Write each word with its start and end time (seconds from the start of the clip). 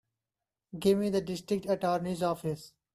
Give 0.79 0.97
me 0.97 1.11
the 1.11 1.21
District 1.21 1.67
Attorney's 1.69 2.23
office. 2.23 2.73